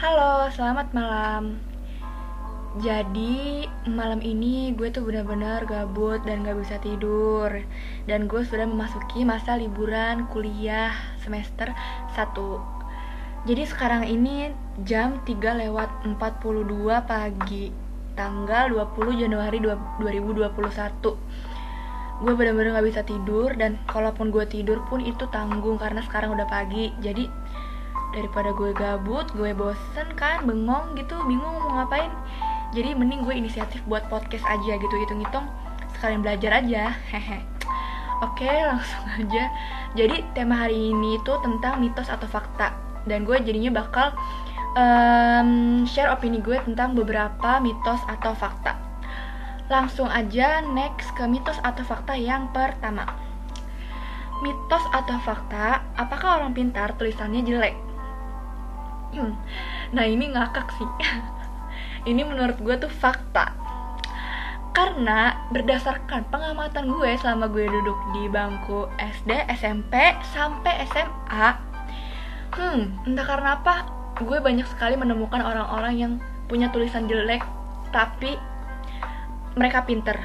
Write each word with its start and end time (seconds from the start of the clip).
Halo, 0.00 0.48
selamat 0.48 0.96
malam. 0.96 1.60
Jadi 2.80 3.68
malam 3.84 4.24
ini 4.24 4.72
gue 4.72 4.88
tuh 4.88 5.04
benar-benar 5.04 5.68
gabut 5.68 6.24
dan 6.24 6.40
gak 6.40 6.56
bisa 6.56 6.80
tidur. 6.80 7.52
Dan 8.08 8.24
gue 8.24 8.40
sudah 8.40 8.64
memasuki 8.64 9.28
masa 9.28 9.60
liburan 9.60 10.24
kuliah 10.32 10.96
semester 11.20 11.76
1 12.16 12.32
Jadi 13.44 13.62
sekarang 13.68 14.08
ini 14.08 14.56
jam 14.88 15.20
3 15.20 15.68
lewat 15.68 16.08
42 16.08 16.16
pagi 17.04 17.68
Tanggal 18.16 18.72
20 18.72 19.20
Januari 19.20 19.60
2021 19.60 22.24
Gue 22.24 22.32
benar-benar 22.32 22.80
gak 22.80 22.88
bisa 22.88 23.04
tidur 23.04 23.52
dan 23.52 23.76
kalaupun 23.84 24.32
gue 24.32 24.48
tidur 24.48 24.80
pun 24.88 25.04
itu 25.04 25.28
tanggung 25.28 25.76
karena 25.76 26.00
sekarang 26.00 26.32
udah 26.32 26.48
pagi. 26.48 26.88
Jadi 27.04 27.39
daripada 28.10 28.50
gue 28.54 28.70
gabut 28.74 29.26
gue 29.34 29.54
bosen 29.54 30.08
kan 30.18 30.42
bengong 30.46 30.98
gitu 30.98 31.16
bingung 31.26 31.56
mau 31.62 31.82
ngapain. 31.82 32.10
Jadi 32.70 32.94
mending 32.94 33.26
gue 33.26 33.34
inisiatif 33.34 33.82
buat 33.90 34.06
podcast 34.06 34.46
aja 34.46 34.78
gitu 34.78 34.94
hitung-hitung. 34.94 35.46
Sekalian 35.98 36.22
belajar 36.22 36.62
aja 36.62 36.94
hehe. 37.10 37.42
Oke 38.22 38.46
langsung 38.46 39.04
aja. 39.16 39.50
Jadi 39.98 40.22
tema 40.36 40.68
hari 40.68 40.94
ini 40.94 41.18
tuh 41.26 41.40
tentang 41.42 41.82
mitos 41.82 42.06
atau 42.06 42.28
fakta. 42.30 42.76
Dan 43.08 43.26
gue 43.26 43.34
jadinya 43.42 43.82
bakal 43.82 44.12
um, 44.78 45.82
share 45.88 46.12
opini 46.12 46.38
gue 46.38 46.60
tentang 46.62 46.94
beberapa 46.94 47.58
mitos 47.58 47.98
atau 48.06 48.36
fakta. 48.36 48.78
Langsung 49.66 50.06
aja 50.10 50.62
next 50.62 51.10
ke 51.14 51.26
mitos 51.26 51.58
atau 51.62 51.82
fakta 51.82 52.14
yang 52.14 52.50
pertama. 52.54 53.06
Mitos 54.44 54.84
atau 54.94 55.18
fakta 55.26 55.82
apakah 55.98 56.42
orang 56.42 56.54
pintar 56.54 56.94
tulisannya 56.94 57.42
jelek. 57.42 57.89
nah 59.96 60.04
ini 60.06 60.30
ngakak 60.30 60.68
sih. 60.76 60.88
Ini 62.00 62.24
menurut 62.24 62.56
gue 62.64 62.80
tuh 62.80 62.88
fakta. 62.88 63.52
Karena 64.72 65.36
berdasarkan 65.52 66.32
pengamatan 66.32 66.88
gue 66.88 67.12
selama 67.20 67.52
gue 67.52 67.68
duduk 67.68 67.98
di 68.16 68.24
bangku 68.32 68.88
SD, 68.96 69.36
SMP, 69.52 70.16
sampai 70.32 70.88
SMA 70.88 71.70
hmm, 72.54 73.06
entah 73.06 73.26
karena 73.26 73.48
apa 73.58 73.74
gue 74.20 74.38
banyak 74.42 74.66
sekali 74.68 74.98
menemukan 74.98 75.40
orang-orang 75.40 75.94
yang 75.96 76.12
punya 76.50 76.68
tulisan 76.74 77.06
jelek 77.06 77.42
tapi 77.94 78.34
mereka 79.54 79.86
pinter. 79.86 80.18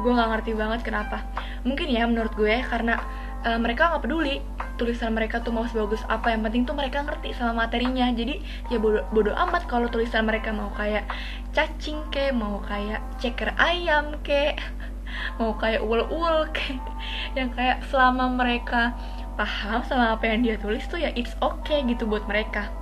Gue 0.00 0.12
gak 0.16 0.30
ngerti 0.32 0.52
banget 0.56 0.80
kenapa. 0.84 1.24
Mungkin 1.64 1.88
ya 1.92 2.08
menurut 2.08 2.32
gue 2.36 2.64
karena 2.64 3.00
uh, 3.44 3.58
mereka 3.60 3.92
nggak 3.92 4.04
peduli 4.04 4.40
tulisan 4.80 5.12
mereka 5.12 5.44
tuh 5.44 5.52
mau 5.52 5.68
sebagus 5.68 6.00
apa. 6.08 6.32
Yang 6.32 6.48
penting 6.48 6.62
tuh 6.64 6.72
mereka 6.72 7.04
ngerti 7.04 7.36
sama 7.36 7.68
materinya. 7.68 8.08
Jadi 8.08 8.40
ya 8.72 8.80
bodo, 8.80 9.04
bodo 9.12 9.36
amat 9.36 9.68
kalau 9.68 9.92
tulisan 9.92 10.24
mereka 10.24 10.56
mau 10.56 10.72
kayak 10.72 11.04
cacing 11.52 12.00
ke 12.08 12.32
mau 12.32 12.64
kayak 12.64 13.04
ceker 13.20 13.52
ayam 13.60 14.16
ke 14.24 14.56
mau 15.38 15.52
kayak 15.60 15.84
ul-ul 15.84 16.48
ke. 16.56 16.80
Yang 17.36 17.60
kayak 17.60 17.78
selama 17.92 18.32
mereka 18.32 18.96
paham 19.36 19.84
sama 19.84 20.16
apa 20.16 20.28
yang 20.28 20.44
dia 20.44 20.60
tulis 20.60 20.84
tuh 20.84 21.00
ya 21.00 21.12
it's 21.12 21.32
okay 21.44 21.84
gitu 21.84 22.08
buat 22.08 22.24
mereka. 22.24 22.72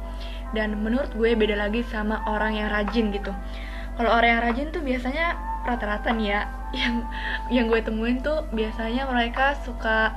Dan 0.55 0.79
menurut 0.81 1.11
gue 1.19 1.35
beda 1.35 1.59
lagi 1.59 1.85
sama 1.91 2.25
orang 2.25 2.57
yang 2.57 2.73
rajin 2.73 3.13
gitu. 3.13 3.31
Kalau 4.01 4.11
orang 4.15 4.31
yang 4.39 4.43
rajin 4.49 4.67
tuh 4.73 4.81
biasanya 4.81 5.37
rata-rata 5.69 6.09
nih 6.17 6.29
ya 6.33 6.41
yang 6.81 6.95
yang 7.53 7.65
gue 7.69 7.81
temuin 7.85 8.25
tuh 8.25 8.49
biasanya 8.57 9.05
mereka 9.05 9.57
suka 9.61 10.17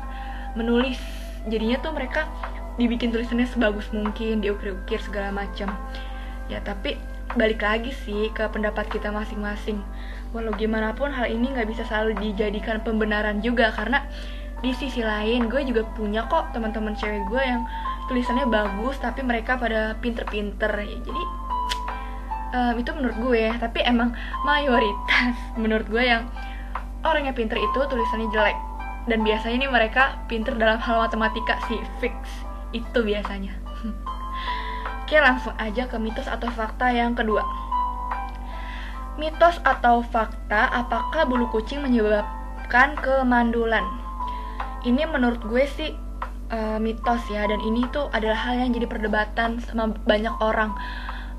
menulis 0.56 1.00
jadinya 1.50 1.78
tuh 1.82 1.94
mereka 1.96 2.30
dibikin 2.76 3.12
tulisannya 3.12 3.48
sebagus 3.50 3.90
mungkin 3.92 4.40
diukir-ukir 4.42 5.02
segala 5.02 5.34
macam. 5.34 5.74
Ya 6.48 6.60
tapi 6.62 6.98
balik 7.38 7.64
lagi 7.64 7.96
sih 8.04 8.30
ke 8.36 8.44
pendapat 8.52 8.92
kita 8.92 9.10
masing-masing. 9.10 9.80
Walau 10.36 10.56
gimana 10.56 10.96
pun 10.96 11.12
hal 11.12 11.28
ini 11.28 11.52
nggak 11.52 11.68
bisa 11.68 11.84
selalu 11.88 12.16
dijadikan 12.20 12.84
pembenaran 12.84 13.40
juga 13.44 13.72
karena 13.76 14.04
di 14.62 14.72
sisi 14.78 15.02
lain 15.02 15.50
gue 15.50 15.66
juga 15.66 15.82
punya 15.98 16.30
kok 16.30 16.54
teman-teman 16.54 16.94
cewek 16.94 17.26
gue 17.34 17.42
yang 17.42 17.66
tulisannya 18.06 18.46
bagus 18.46 19.00
tapi 19.02 19.26
mereka 19.26 19.58
pada 19.58 19.98
pinter-pinter. 20.00 20.72
Ya 20.86 20.98
jadi 21.02 21.24
um, 22.56 22.74
itu 22.78 22.92
menurut 22.94 23.18
gue 23.20 23.44
tapi 23.58 23.80
emang 23.84 24.16
mayoritas 24.44 25.36
menurut 25.62 25.88
gue 25.88 26.04
yang 26.04 26.28
orang 27.02 27.28
yang 27.28 27.36
pinter 27.36 27.58
itu 27.58 27.80
tulisannya 27.90 28.30
jelek 28.30 28.71
dan 29.10 29.26
biasanya 29.26 29.66
nih 29.66 29.72
mereka 29.72 30.22
pinter 30.30 30.54
dalam 30.54 30.78
hal 30.78 31.10
matematika 31.10 31.58
sih 31.66 31.82
fix. 31.98 32.14
Itu 32.70 33.02
biasanya. 33.02 33.58
Oke 35.04 35.18
langsung 35.18 35.56
aja 35.58 35.90
ke 35.90 35.98
mitos 35.98 36.30
atau 36.30 36.48
fakta 36.54 36.94
yang 36.94 37.18
kedua. 37.18 37.42
Mitos 39.18 39.60
atau 39.66 40.06
fakta 40.06 40.70
apakah 40.72 41.28
bulu 41.28 41.50
kucing 41.52 41.82
menyebabkan 41.84 42.96
kemandulan? 43.02 43.84
Ini 44.88 45.04
menurut 45.10 45.44
gue 45.46 45.66
sih 45.68 45.92
uh, 46.54 46.80
mitos 46.80 47.26
ya. 47.28 47.44
Dan 47.50 47.60
ini 47.60 47.84
tuh 47.92 48.08
adalah 48.14 48.38
hal 48.38 48.64
yang 48.64 48.72
jadi 48.72 48.88
perdebatan 48.88 49.60
sama 49.66 49.92
banyak 50.08 50.32
orang. 50.40 50.78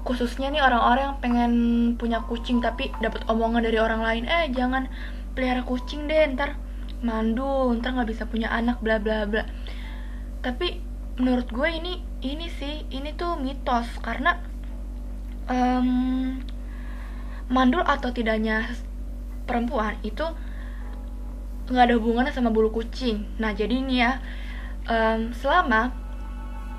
Khususnya 0.03 0.51
nih 0.51 0.61
orang-orang 0.61 1.15
yang 1.15 1.19
pengen 1.23 1.53
punya 1.95 2.19
kucing 2.27 2.59
tapi 2.59 2.91
dapat 2.99 3.23
omongan 3.31 3.63
dari 3.63 3.79
orang 3.79 4.03
lain 4.03 4.25
eh 4.27 4.51
jangan 4.51 4.91
pelihara 5.33 5.63
kucing 5.65 6.11
deh 6.11 6.27
ntar 6.35 6.59
mandu 7.03 7.75
ntar 7.79 7.95
nggak 7.99 8.11
bisa 8.11 8.25
punya 8.31 8.49
anak 8.49 8.79
bla 8.81 9.03
bla 9.03 9.27
bla. 9.27 9.45
Tapi 10.43 10.81
menurut 11.19 11.51
gue 11.51 11.69
ini 11.69 12.03
ini 12.23 12.47
sih 12.49 12.87
ini 12.91 13.13
tuh 13.15 13.39
mitos. 13.39 13.87
Karena 14.01 14.39
um, 15.51 16.39
mandul 17.51 17.83
atau 17.83 18.15
tidaknya 18.15 18.71
perempuan 19.45 19.99
itu 20.07 20.25
nggak 21.69 21.85
ada 21.91 21.95
hubungannya 21.99 22.33
sama 22.35 22.55
bulu 22.55 22.71
kucing. 22.71 23.27
Nah 23.39 23.53
jadi 23.53 23.83
ini 23.83 24.03
ya 24.03 24.23
um, 24.87 25.35
selama 25.37 25.95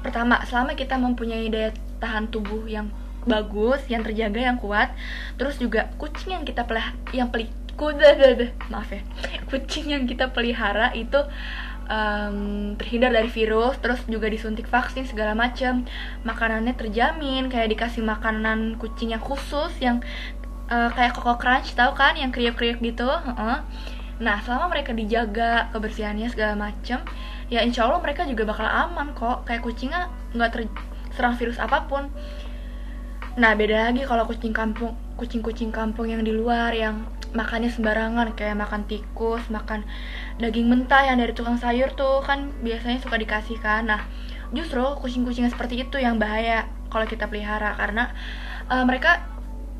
pertama 0.04 0.44
selama 0.44 0.76
kita 0.76 1.00
mempunyai 1.00 1.48
daya 1.48 1.72
tahan 2.04 2.28
tubuh 2.28 2.68
yang 2.68 2.92
bagus 3.24 3.80
yang 3.88 4.04
terjaga 4.04 4.52
yang 4.52 4.60
kuat 4.60 4.92
terus 5.40 5.56
juga 5.56 5.88
kucing 5.96 6.36
yang 6.36 6.44
kita 6.44 6.68
pelih 6.68 6.84
yang 7.16 7.32
peli 7.32 7.48
kuda 7.48 7.63
maaf 8.70 8.90
ya. 8.94 9.02
Kucing 9.50 9.92
yang 9.92 10.04
kita 10.06 10.30
pelihara 10.30 10.94
itu 10.94 11.20
um, 11.90 12.74
terhindar 12.80 13.12
dari 13.12 13.28
virus 13.28 13.76
terus 13.82 14.02
juga 14.08 14.30
disuntik 14.30 14.70
vaksin 14.70 15.08
segala 15.08 15.36
macam 15.36 15.84
makanannya 16.24 16.74
terjamin 16.78 17.52
kayak 17.52 17.74
dikasih 17.76 18.06
makanan 18.06 18.80
kucing 18.80 19.12
yang 19.12 19.24
khusus 19.24 19.72
yang 19.82 20.00
uh, 20.72 20.90
kayak 20.94 21.16
koko 21.18 21.36
crunch 21.42 21.76
tau 21.76 21.92
kan? 21.98 22.16
Yang 22.16 22.40
kriuk-kriuk 22.40 22.80
gitu 22.80 23.08
uh 23.08 23.30
-uh. 23.34 23.60
nah 24.22 24.38
selama 24.46 24.70
mereka 24.70 24.94
dijaga 24.94 25.74
kebersihannya 25.74 26.30
segala 26.30 26.54
macam 26.54 27.02
ya 27.50 27.66
insya 27.66 27.90
Allah 27.90 28.00
mereka 28.00 28.24
juga 28.30 28.46
bakal 28.48 28.66
aman 28.70 29.12
kok. 29.18 29.44
Kayak 29.50 29.66
kucingnya 29.66 30.08
nggak 30.38 30.50
terserang 30.54 31.36
virus 31.36 31.58
apa 31.60 31.90
pun. 31.90 32.08
Nah 33.34 33.58
beda 33.58 33.90
lagi 33.90 34.06
kalau 34.06 34.30
kucing 34.30 34.54
kampung 34.54 34.94
kucing-kucing 35.18 35.70
kampung 35.74 36.10
yang 36.10 36.22
di 36.26 36.34
luar 36.34 36.74
yang 36.74 37.06
makannya 37.34 37.74
sembarangan 37.74 38.38
kayak 38.38 38.56
makan 38.58 38.86
tikus 38.86 39.42
makan 39.50 39.86
daging 40.38 40.70
mentah 40.70 41.10
yang 41.10 41.18
dari 41.18 41.34
tukang 41.34 41.58
sayur 41.58 41.90
tuh 41.98 42.22
kan 42.22 42.54
biasanya 42.62 43.02
suka 43.02 43.18
dikasih 43.18 43.58
kan. 43.60 43.90
Nah 43.90 44.02
justru 44.54 44.82
kucing-kucing 45.02 45.50
seperti 45.50 45.82
itu 45.84 45.98
yang 45.98 46.22
bahaya 46.22 46.70
kalau 46.94 47.10
kita 47.10 47.26
pelihara 47.26 47.74
karena 47.74 48.14
uh, 48.70 48.86
mereka 48.86 49.26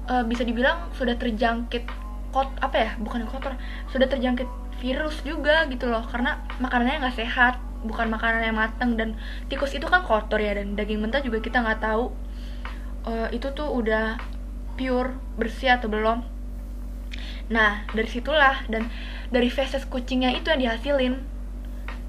uh, 0.10 0.26
bisa 0.26 0.42
dibilang 0.42 0.90
sudah 0.98 1.14
terjangkit 1.16 1.86
kot 2.34 2.50
apa 2.60 2.76
ya 2.82 2.92
bukan 2.98 3.30
kotor 3.30 3.54
sudah 3.94 4.10
terjangkit 4.10 4.50
virus 4.82 5.22
juga 5.22 5.70
gitu 5.70 5.86
loh 5.86 6.02
karena 6.10 6.42
makanannya 6.58 7.06
nggak 7.06 7.18
sehat 7.22 7.62
bukan 7.86 8.10
makanan 8.10 8.42
yang 8.42 8.58
mateng 8.58 8.98
dan 8.98 9.14
tikus 9.48 9.78
itu 9.78 9.86
kan 9.86 10.02
kotor 10.02 10.42
ya 10.42 10.58
dan 10.58 10.74
daging 10.74 10.98
mentah 11.04 11.22
juga 11.22 11.38
kita 11.38 11.62
nggak 11.62 11.80
tahu 11.86 12.10
uh, 13.06 13.30
itu 13.30 13.54
tuh 13.54 13.70
udah 13.70 14.18
pure 14.74 15.14
bersih 15.38 15.78
atau 15.78 15.92
belum 15.92 16.26
nah 17.52 17.84
dari 17.92 18.08
situlah 18.08 18.64
dan 18.72 18.88
dari 19.34 19.50
feses 19.50 19.84
kucingnya 19.90 20.32
itu 20.38 20.54
yang 20.54 20.62
dihasilin. 20.62 21.16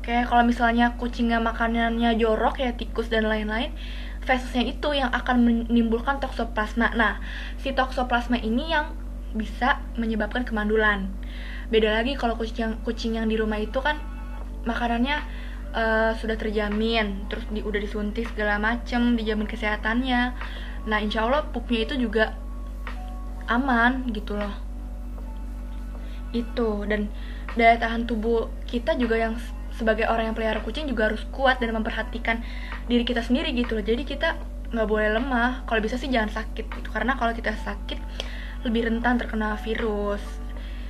Kayak 0.05 0.29
kalau 0.29 0.45
misalnya 0.45 1.01
kucingnya 1.01 1.41
makanannya 1.41 2.21
jorok 2.21 2.61
ya 2.61 2.77
tikus 2.77 3.09
dan 3.09 3.25
lain-lain 3.25 3.73
fesesnya 4.25 4.65
itu 4.69 4.93
yang 4.93 5.09
akan 5.13 5.45
menimbulkan 5.45 6.21
toksoplasma. 6.21 6.93
Nah 6.93 7.25
si 7.57 7.73
toksoplasma 7.73 8.37
ini 8.41 8.73
yang 8.73 8.93
bisa 9.33 9.81
menyebabkan 9.97 10.45
kemandulan. 10.45 11.09
Beda 11.73 11.97
lagi 11.97 12.15
kalau 12.21 12.37
kucing 12.37 12.77
kucing 12.85 13.17
yang 13.17 13.27
di 13.29 13.41
rumah 13.41 13.57
itu 13.57 13.81
kan 13.81 13.97
makanannya 14.69 15.25
uh, 15.73 16.13
sudah 16.17 16.37
terjamin 16.37 17.29
terus 17.33 17.45
di, 17.49 17.65
udah 17.65 17.81
disuntik 17.81 18.29
segala 18.33 18.61
macem 18.61 19.17
dijamin 19.17 19.49
kesehatannya. 19.49 20.37
Nah 20.85 20.99
insya 21.01 21.25
Allah 21.25 21.49
pupnya 21.49 21.89
itu 21.89 21.97
juga 21.97 22.37
aman 23.49 24.09
gitu 24.13 24.37
loh 24.37 24.74
itu. 26.35 26.85
Dan 26.85 27.09
daya 27.55 27.79
tahan 27.79 28.11
tubuh 28.11 28.51
kita 28.67 28.99
juga 28.99 29.17
yang 29.17 29.39
sebagai 29.75 30.07
orang 30.07 30.31
yang 30.31 30.37
pelihara 30.39 30.63
kucing 30.63 30.87
juga 30.87 31.11
harus 31.11 31.23
kuat 31.35 31.59
dan 31.59 31.75
memperhatikan 31.75 32.43
diri 32.91 33.07
kita 33.07 33.23
sendiri 33.23 33.55
gitu 33.55 33.79
loh. 33.79 33.85
Jadi 33.87 34.03
kita 34.03 34.39
nggak 34.75 34.89
boleh 34.91 35.15
lemah. 35.15 35.63
Kalau 35.71 35.81
bisa 35.81 35.95
sih 35.97 36.11
jangan 36.11 36.31
sakit 36.35 36.67
gitu. 36.67 36.89
Karena 36.91 37.15
kalau 37.15 37.31
kita 37.31 37.55
sakit 37.55 37.99
lebih 38.67 38.91
rentan 38.91 39.23
terkena 39.23 39.55
virus. 39.63 40.23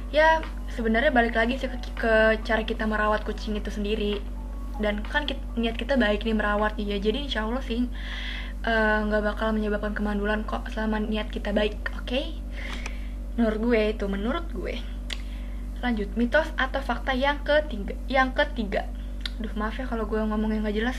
Ya 0.08 0.40
sebenarnya 0.72 1.10
balik 1.12 1.36
lagi 1.36 1.60
sih 1.60 1.68
ke, 1.68 1.78
ke 1.96 2.12
cara 2.42 2.62
kita 2.64 2.88
merawat 2.88 3.22
kucing 3.28 3.54
itu 3.60 3.68
sendiri. 3.68 4.24
Dan 4.80 5.06
kan 5.06 5.22
kita, 5.28 5.38
niat 5.54 5.78
kita 5.78 5.94
baik 6.00 6.26
nih 6.26 6.34
merawat 6.34 6.74
dia. 6.80 6.98
Jadi 6.98 7.30
insya 7.30 7.46
Allah 7.46 7.62
sih 7.62 7.86
eh, 8.64 8.98
nggak 9.06 9.22
uh, 9.22 9.26
bakal 9.32 9.54
menyebabkan 9.54 9.94
kemandulan 9.94 10.42
kok 10.48 10.66
selama 10.72 10.98
niat 11.02 11.30
kita 11.30 11.54
baik. 11.54 11.78
Oke? 11.94 12.08
Okay? 12.08 12.26
menurut 13.34 13.58
gue 13.58 13.80
itu 13.90 14.04
menurut 14.06 14.46
gue 14.54 14.78
lanjut 15.84 16.08
mitos 16.16 16.48
atau 16.56 16.80
fakta 16.80 17.12
yang 17.12 17.44
ketiga 17.44 17.92
yang 18.08 18.32
ketiga. 18.32 18.88
Duh 19.36 19.52
maaf 19.52 19.76
ya 19.76 19.84
kalau 19.84 20.08
gue 20.08 20.16
ngomong 20.16 20.48
yang 20.56 20.64
gak 20.64 20.80
jelas. 20.80 20.96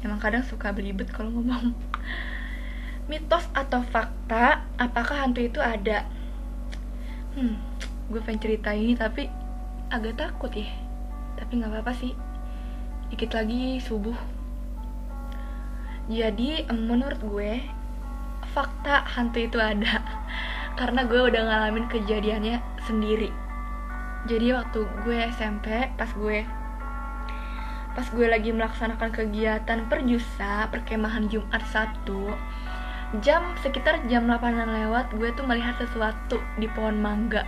Emang 0.00 0.16
kadang 0.16 0.40
suka 0.40 0.72
belibet 0.72 1.12
kalau 1.12 1.28
ngomong. 1.28 1.76
Mitos 3.12 3.44
atau 3.52 3.84
fakta 3.84 4.64
Apakah 4.80 5.28
hantu 5.28 5.44
itu 5.44 5.60
ada? 5.60 6.08
Hmm, 7.36 7.60
gue 8.08 8.20
pengen 8.24 8.40
cerita 8.40 8.72
ini 8.72 8.96
tapi 8.96 9.28
agak 9.92 10.16
takut 10.16 10.48
ya. 10.56 10.72
Tapi 11.36 11.60
gak 11.60 11.68
apa-apa 11.68 11.92
sih. 11.92 12.16
Dikit 13.12 13.36
lagi 13.36 13.76
subuh. 13.76 14.16
Jadi 16.08 16.64
menurut 16.72 17.20
gue 17.20 17.60
Fakta 18.56 19.04
hantu 19.04 19.44
itu 19.44 19.60
ada. 19.60 20.00
Karena 20.80 21.04
gue 21.04 21.20
udah 21.28 21.42
ngalamin 21.44 21.92
kejadiannya 21.92 22.56
sendiri 22.88 23.41
Jadi 24.26 24.54
waktu 24.54 24.80
gue 25.02 25.18
SMP 25.34 25.90
Pas 25.98 26.10
gue 26.14 26.46
pas 27.92 28.08
gue 28.08 28.24
lagi 28.24 28.56
melaksanakan 28.56 29.12
kegiatan 29.12 29.84
perjusa 29.84 30.64
perkemahan 30.72 31.28
Jumat 31.28 31.60
Sabtu 31.68 32.32
jam 33.20 33.52
sekitar 33.60 34.00
jam 34.08 34.24
8 34.24 34.40
lewat 34.64 35.12
gue 35.12 35.28
tuh 35.36 35.44
melihat 35.44 35.76
sesuatu 35.76 36.40
di 36.56 36.64
pohon 36.72 36.96
mangga 36.96 37.44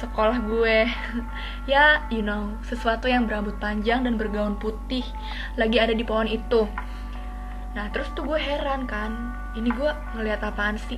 sekolah 0.00 0.40
gue. 0.48 0.88
Ya 1.70 2.08
you 2.08 2.24
know 2.24 2.56
sesuatu 2.64 3.04
yang 3.06 3.28
berambut 3.28 3.60
panjang 3.60 4.02
dan 4.08 4.16
bergaun 4.16 4.56
putih 4.56 5.04
lagi 5.60 5.76
ada 5.76 5.92
di 5.92 6.02
pohon 6.06 6.24
itu. 6.24 6.64
Nah 7.76 7.92
terus 7.92 8.08
tuh 8.16 8.24
gue 8.24 8.40
heran 8.40 8.88
kan 8.88 9.36
ini 9.52 9.68
gue 9.68 9.90
ngelihat 10.16 10.40
apaan 10.40 10.80
sih? 10.80 10.96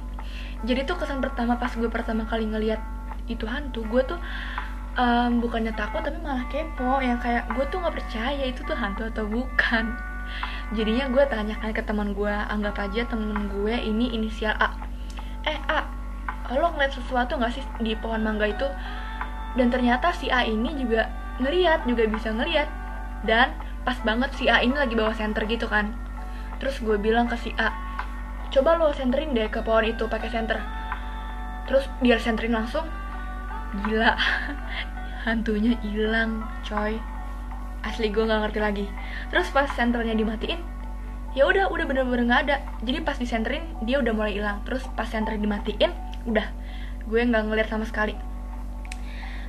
Jadi 0.63 0.87
tuh 0.87 1.03
kesan 1.03 1.19
pertama 1.19 1.59
pas 1.59 1.75
gue 1.75 1.91
pertama 1.91 2.23
kali 2.31 2.47
ngelihat 2.47 2.79
itu 3.27 3.43
hantu 3.51 3.83
gue 3.91 4.03
tuh 4.07 4.19
um, 4.97 5.41
bukannya 5.41 5.73
takut 5.73 6.05
tapi 6.05 6.19
malah 6.21 6.45
kepo. 6.49 7.01
Yang 7.01 7.19
kayak 7.25 7.45
gue 7.53 7.65
tuh 7.69 7.79
nggak 7.81 7.95
percaya 7.97 8.45
itu 8.45 8.61
tuh 8.65 8.77
hantu 8.77 9.09
atau 9.09 9.25
bukan? 9.29 9.85
Jadinya 10.73 11.13
gue 11.13 11.25
tanyakan 11.29 11.71
ke 11.77 11.83
teman 11.85 12.17
gue 12.17 12.33
anggap 12.33 12.81
aja 12.81 13.05
temen 13.05 13.53
gue 13.53 13.75
ini 13.77 14.17
inisial 14.17 14.57
A. 14.57 14.73
Eh 15.45 15.59
A 15.69 15.85
lo 16.53 16.69
ngeliat 16.77 16.93
sesuatu 16.93 17.41
nggak 17.41 17.53
sih 17.57 17.65
di 17.81 17.97
pohon 17.97 18.21
mangga 18.21 18.49
itu? 18.49 18.69
Dan 19.57 19.73
ternyata 19.73 20.13
si 20.13 20.29
A 20.29 20.45
ini 20.45 20.77
juga 20.77 21.09
ngeliat 21.41 21.85
juga 21.89 22.09
bisa 22.09 22.33
ngeliat. 22.33 22.69
Dan 23.25 23.53
pas 23.85 23.97
banget 24.05 24.33
si 24.37 24.49
A 24.49 24.61
ini 24.61 24.77
lagi 24.77 24.97
bawa 24.97 25.13
senter 25.17 25.45
gitu 25.49 25.69
kan. 25.69 25.97
Terus 26.61 26.81
gue 26.81 26.97
bilang 27.01 27.29
ke 27.29 27.37
si 27.41 27.53
A 27.57 27.73
coba 28.53 28.77
lo 28.77 28.93
senterin 28.93 29.33
deh 29.33 29.49
ke 29.49 29.65
pohon 29.65 29.89
itu 29.89 30.05
pakai 30.09 30.29
senter. 30.29 30.61
Terus 31.65 31.89
biar 32.05 32.21
senterin 32.21 32.53
langsung 32.53 32.85
gila. 33.85 34.13
Hantunya 35.25 35.79
hilang 35.81 36.45
coy. 36.67 36.99
Asli 37.83 38.11
gue 38.13 38.23
nggak 38.23 38.41
ngerti 38.49 38.61
lagi. 38.61 38.87
Terus 39.33 39.49
pas 39.51 39.69
senternya 39.73 40.15
dimatiin 40.15 40.61
ya 41.33 41.49
udah 41.49 41.73
udah 41.73 41.85
bener-bener 41.89 42.29
nggak 42.29 42.43
ada. 42.49 42.57
Jadi 42.85 42.99
pas 43.03 43.17
disenterin 43.17 43.65
dia 43.83 43.99
udah 43.99 44.13
mulai 44.13 44.37
hilang. 44.37 44.61
Terus 44.69 44.85
pas 44.93 45.09
senter 45.09 45.35
dimatiin 45.39 45.91
udah. 46.29 46.47
Gue 47.09 47.25
nggak 47.25 47.49
ngeliat 47.49 47.69
sama 47.73 47.89
sekali. 47.89 48.15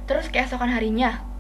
Terus 0.07 0.27
keesokan 0.31 0.71
harinya 0.71 1.33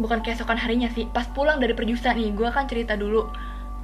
bukan 0.00 0.24
keesokan 0.24 0.56
harinya 0.56 0.88
sih 0.96 1.04
pas 1.12 1.28
pulang 1.28 1.60
dari 1.60 1.76
perjusa 1.76 2.16
nih 2.16 2.32
gue 2.32 2.48
kan 2.48 2.64
cerita 2.64 2.96
dulu 2.96 3.28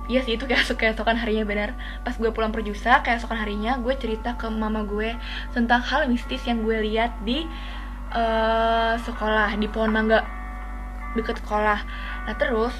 Iya 0.06 0.23
sih 0.23 0.38
itu 0.38 0.47
kayak 0.47 0.70
keesokan 0.79 1.19
harinya 1.19 1.43
benar. 1.43 1.70
Pas 2.06 2.14
gue 2.14 2.31
pulang 2.31 2.55
perjusa 2.55 3.03
keesokan 3.03 3.43
harinya 3.43 3.79
Gue 3.82 3.99
cerita 3.99 4.38
ke 4.38 4.47
mama 4.47 4.87
gue 4.87 5.19
Tentang 5.50 5.82
hal 5.82 6.06
mistis 6.06 6.47
yang 6.47 6.62
gue 6.62 6.79
lihat 6.79 7.11
di 7.26 7.43
uh, 8.14 8.94
Sekolah 9.03 9.58
Di 9.58 9.67
pohon 9.67 9.91
mangga 9.91 10.23
Deket 11.19 11.43
sekolah. 11.43 11.81
Nah 12.31 12.35
terus 12.38 12.75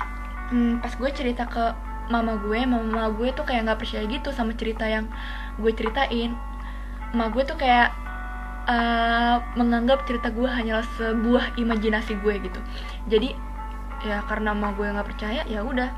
hmm, 0.55 0.79
Pas 0.79 0.95
gue 0.95 1.11
cerita 1.11 1.51
ke 1.51 1.75
mama 2.07 2.39
gue 2.39 2.63
Mama 2.63 3.11
gue 3.11 3.35
tuh 3.35 3.43
kayak 3.43 3.75
gak 3.75 3.79
percaya 3.83 4.07
gitu 4.07 4.31
Sama 4.31 4.55
cerita 4.55 4.87
yang 4.87 5.11
gue 5.59 5.73
ceritain. 5.75 6.31
Mama 7.11 7.35
gue 7.35 7.43
tuh 7.43 7.59
kayak 7.59 7.91
uh, 8.71 9.43
Menganggap 9.59 10.07
cerita 10.07 10.31
gue 10.31 10.47
hanyalah 10.47 10.87
sebuah 10.95 11.59
imajinasi 11.59 12.23
gue 12.23 12.35
gitu. 12.39 12.61
Jadi 13.11 13.35
ya 14.05 14.23
karena 14.29 14.53
mama 14.53 14.77
gue 14.77 14.87
nggak 14.87 15.09
percaya 15.09 15.43
ya 15.49 15.65
udah 15.65 15.89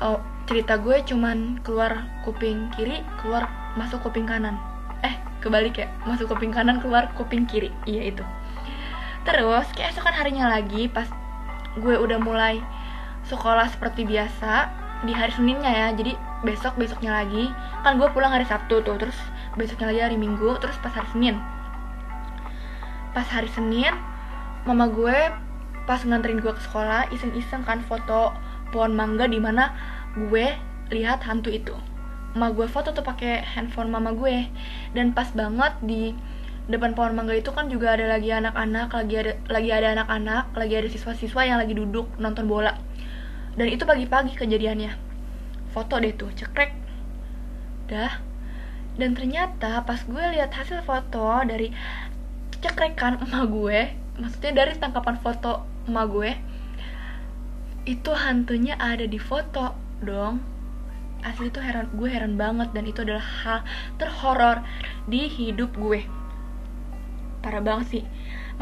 oh, 0.00 0.18
cerita 0.48 0.80
gue 0.80 1.04
cuman 1.06 1.62
keluar 1.62 2.08
kuping 2.26 2.72
kiri 2.74 3.04
keluar 3.22 3.46
masuk 3.78 4.02
kuping 4.02 4.26
kanan. 4.26 4.58
Eh 5.06 5.14
kebalik 5.38 5.78
ya 5.78 5.88
masuk 6.08 6.32
kuping 6.32 6.50
kanan 6.50 6.82
keluar 6.82 7.12
kuping 7.14 7.46
kiri. 7.46 7.70
Iya 7.86 8.10
itu. 8.10 8.24
Terus 9.22 9.68
keesokan 9.76 10.16
harinya 10.16 10.50
lagi 10.50 10.88
pas 10.88 11.06
gue 11.78 11.94
udah 11.94 12.18
mulai 12.18 12.58
sekolah 13.28 13.68
seperti 13.70 14.02
biasa 14.08 14.72
di 15.06 15.14
hari 15.14 15.32
Seninnya 15.32 15.70
ya 15.70 15.86
jadi 15.94 16.16
besok 16.42 16.80
besoknya 16.80 17.14
lagi. 17.22 17.52
Kan 17.86 18.00
gue 18.00 18.08
pulang 18.10 18.32
hari 18.32 18.48
Sabtu 18.48 18.82
tuh 18.82 18.96
terus 18.98 19.16
besoknya 19.54 19.92
lagi 19.92 20.00
hari 20.02 20.16
Minggu 20.16 20.56
terus 20.58 20.74
pas 20.82 20.90
hari 20.90 21.06
Senin. 21.14 21.36
Pas 23.12 23.28
hari 23.28 23.48
Senin 23.52 23.94
mama 24.64 24.90
gue 24.90 25.30
pas 25.88 26.00
nganterin 26.04 26.42
gue 26.42 26.52
ke 26.52 26.62
sekolah 26.62 27.08
iseng-iseng 27.14 27.64
kan 27.64 27.80
foto 27.86 28.34
pohon 28.70 28.94
mangga 28.94 29.26
di 29.26 29.38
mana 29.42 29.74
gue 30.16 30.54
lihat 30.90 31.22
hantu 31.26 31.50
itu. 31.50 31.74
Ma 32.38 32.50
gue 32.54 32.66
foto 32.70 32.94
tuh 32.94 33.02
pakai 33.02 33.42
handphone 33.42 33.90
mama 33.90 34.14
gue. 34.14 34.46
Dan 34.94 35.14
pas 35.14 35.30
banget 35.34 35.74
di 35.82 36.14
depan 36.70 36.94
pohon 36.94 37.14
mangga 37.14 37.34
itu 37.34 37.50
kan 37.50 37.66
juga 37.66 37.98
ada 37.98 38.06
lagi 38.06 38.30
anak-anak 38.30 38.94
lagi 38.94 39.14
ada 39.18 39.32
lagi 39.50 39.70
ada 39.74 39.88
anak-anak 39.98 40.54
lagi 40.54 40.74
ada 40.78 40.88
siswa-siswa 40.88 41.42
yang 41.42 41.58
lagi 41.58 41.74
duduk 41.74 42.06
nonton 42.22 42.46
bola. 42.46 42.78
Dan 43.58 43.66
itu 43.70 43.82
pagi-pagi 43.82 44.38
kejadiannya. 44.38 44.94
Foto 45.74 45.98
deh 45.98 46.14
tuh 46.14 46.30
cekrek. 46.34 46.74
Dah. 47.90 48.22
Dan 48.94 49.14
ternyata 49.18 49.82
pas 49.82 49.98
gue 50.02 50.24
lihat 50.34 50.54
hasil 50.54 50.82
foto 50.86 51.42
dari 51.46 51.74
cekrekan 52.60 53.18
emak 53.24 53.44
gue 53.48 53.80
maksudnya 54.20 54.52
dari 54.64 54.76
tangkapan 54.76 55.16
foto 55.18 55.64
emak 55.88 56.06
gue 56.12 56.30
itu 57.90 58.14
hantunya 58.14 58.78
ada 58.78 59.02
di 59.02 59.18
foto 59.18 59.74
dong. 60.06 60.38
Asli 61.26 61.50
itu 61.50 61.58
heran 61.58 61.90
gue 61.90 62.06
heran 62.06 62.38
banget 62.38 62.70
dan 62.70 62.86
itu 62.86 63.02
adalah 63.02 63.26
hal 63.42 63.60
terhoror 63.98 64.62
di 65.10 65.26
hidup 65.26 65.74
gue. 65.74 66.06
Parah 67.42 67.58
banget 67.58 67.86
sih. 67.98 68.04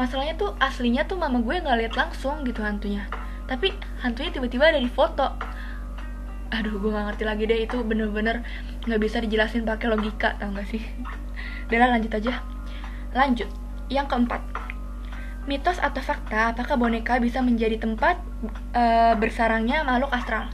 Masalahnya 0.01 0.33
tuh 0.33 0.57
aslinya 0.57 1.05
tuh 1.05 1.21
mama 1.21 1.45
gue 1.45 1.55
nggak 1.61 1.77
lihat 1.77 1.93
langsung 1.93 2.41
gitu 2.41 2.65
hantunya. 2.65 3.05
Tapi 3.45 3.69
hantunya 4.01 4.33
tiba-tiba 4.33 4.73
ada 4.73 4.81
di 4.81 4.89
foto. 4.89 5.29
Aduh 6.49 6.81
gue 6.81 6.89
nggak 6.89 7.13
ngerti 7.13 7.23
lagi 7.29 7.43
deh 7.45 7.59
itu 7.69 7.77
bener-bener 7.85 8.41
nggak 8.89 8.99
bisa 8.99 9.21
dijelasin 9.21 9.61
pakai 9.61 9.93
logika 9.93 10.33
tau 10.41 10.49
gak 10.57 10.65
sih? 10.65 10.81
Udah 11.69 11.93
lanjut 11.93 12.11
aja. 12.17 12.41
Lanjut. 13.13 13.47
Yang 13.93 14.05
keempat 14.09 14.41
mitos 15.49 15.81
atau 15.81 15.97
fakta 16.05 16.53
apakah 16.53 16.77
boneka 16.77 17.17
bisa 17.17 17.41
menjadi 17.41 17.81
tempat 17.81 18.21
e, 18.77 18.83
bersarangnya 19.17 19.81
makhluk 19.81 20.13
astral? 20.13 20.45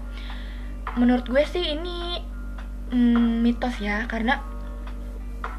Menurut 0.96 1.28
gue 1.28 1.44
sih 1.44 1.76
ini 1.76 2.24
mm, 2.96 3.44
mitos 3.44 3.76
ya 3.84 4.08
karena 4.08 4.40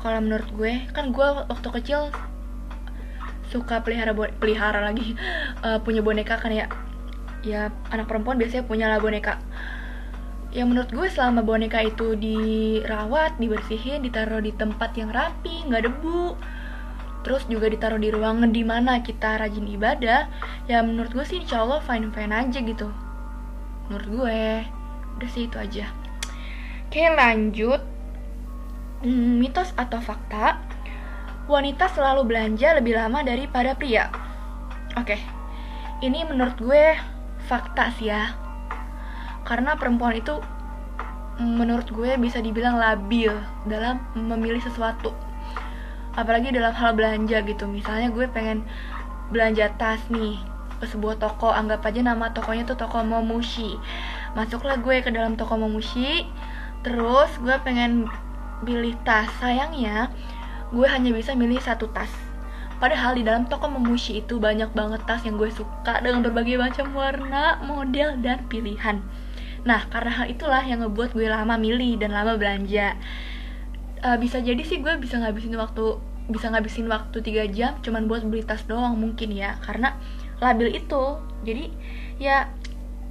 kalau 0.00 0.24
menurut 0.24 0.48
gue 0.56 0.72
kan 0.96 1.12
gue 1.12 1.28
waktu 1.52 1.68
kecil 1.82 2.08
suka 3.52 3.84
pelihara 3.84 4.10
pelihara 4.14 4.82
lagi 4.82 5.14
uh, 5.62 5.78
punya 5.84 6.00
boneka 6.00 6.40
kan 6.40 6.50
ya. 6.50 6.66
Ya 7.46 7.70
anak 7.94 8.10
perempuan 8.10 8.40
biasanya 8.40 8.66
punya 8.66 8.90
lah 8.90 8.98
boneka. 8.98 9.38
Ya 10.50 10.64
menurut 10.64 10.88
gue 10.88 11.06
selama 11.12 11.44
boneka 11.44 11.84
itu 11.84 12.16
dirawat 12.16 13.36
dibersihin 13.36 14.02
ditaruh 14.02 14.40
di 14.40 14.56
tempat 14.56 14.96
yang 14.96 15.12
rapi 15.12 15.68
nggak 15.68 15.84
debu 15.84 16.32
terus 17.26 17.42
juga 17.50 17.66
ditaruh 17.66 17.98
di 17.98 18.14
ruangan 18.14 18.54
di 18.54 18.62
mana 18.62 19.02
kita 19.02 19.42
rajin 19.42 19.66
ibadah 19.66 20.30
ya 20.70 20.78
menurut 20.86 21.10
gue 21.10 21.26
sih 21.26 21.42
insya 21.42 21.66
Allah 21.66 21.82
fine 21.82 22.14
fine 22.14 22.30
aja 22.30 22.62
gitu. 22.62 22.86
Menurut 23.90 24.06
gue 24.06 24.40
udah 25.18 25.30
sih 25.34 25.50
itu 25.50 25.58
aja. 25.58 25.90
Oke 26.86 27.02
lanjut. 27.02 27.82
Hmm, 29.02 29.42
mitos 29.42 29.74
atau 29.74 29.98
fakta? 29.98 30.62
Wanita 31.50 31.90
selalu 31.90 32.30
belanja 32.30 32.78
lebih 32.78 32.94
lama 32.94 33.26
daripada 33.26 33.74
pria. 33.74 34.06
Oke. 34.94 35.18
Ini 36.06 36.30
menurut 36.30 36.54
gue 36.62 36.94
fakta 37.50 37.90
sih 37.98 38.06
ya. 38.06 38.38
Karena 39.42 39.74
perempuan 39.74 40.14
itu 40.14 40.38
menurut 41.42 41.90
gue 41.90 42.14
bisa 42.22 42.38
dibilang 42.38 42.78
labil 42.78 43.34
dalam 43.66 43.98
memilih 44.14 44.62
sesuatu 44.62 45.25
apalagi 46.16 46.50
dalam 46.50 46.72
hal 46.72 46.96
belanja 46.96 47.44
gitu. 47.44 47.68
Misalnya 47.68 48.08
gue 48.10 48.26
pengen 48.32 48.64
belanja 49.28 49.70
tas 49.76 50.00
nih 50.08 50.40
ke 50.76 50.84
sebuah 50.88 51.16
toko 51.16 51.52
anggap 51.52 51.84
aja 51.88 52.04
nama 52.04 52.32
tokonya 52.32 52.64
tuh 52.64 52.80
toko 52.80 53.04
Momushi. 53.04 53.76
Masuklah 54.32 54.80
gue 54.80 55.04
ke 55.04 55.12
dalam 55.12 55.36
toko 55.36 55.60
Momushi 55.60 56.24
terus 56.80 57.30
gue 57.38 57.56
pengen 57.62 58.08
pilih 58.64 58.96
tas. 59.04 59.28
Sayangnya 59.38 60.08
gue 60.72 60.86
hanya 60.88 61.12
bisa 61.12 61.36
milih 61.36 61.60
satu 61.60 61.92
tas. 61.92 62.10
Padahal 62.76 63.16
di 63.16 63.24
dalam 63.24 63.48
toko 63.48 63.68
Momushi 63.72 64.20
itu 64.20 64.36
banyak 64.36 64.72
banget 64.76 65.00
tas 65.08 65.24
yang 65.24 65.40
gue 65.40 65.48
suka 65.48 66.00
dengan 66.04 66.20
berbagai 66.20 66.60
macam 66.60 66.92
warna, 66.92 67.60
model, 67.64 68.20
dan 68.20 68.44
pilihan. 68.52 69.00
Nah, 69.64 69.82
karena 69.88 70.12
hal 70.12 70.26
itulah 70.28 70.60
yang 70.62 70.84
ngebuat 70.84 71.16
gue 71.16 71.26
lama 71.26 71.56
milih 71.56 71.98
dan 71.98 72.12
lama 72.12 72.36
belanja 72.36 72.94
uh, 74.04 74.16
bisa 74.20 74.42
jadi 74.42 74.60
sih 74.60 74.82
gue 74.82 74.92
bisa 75.00 75.20
ngabisin 75.20 75.56
waktu 75.56 76.00
bisa 76.26 76.50
ngabisin 76.50 76.90
waktu 76.90 77.22
3 77.22 77.54
jam 77.54 77.78
cuman 77.86 78.10
buat 78.10 78.26
beli 78.26 78.42
tas 78.42 78.66
doang 78.66 78.98
mungkin 78.98 79.30
ya 79.30 79.56
karena 79.62 79.94
labil 80.42 80.74
itu. 80.74 81.04
Jadi 81.46 81.70
ya 82.20 82.50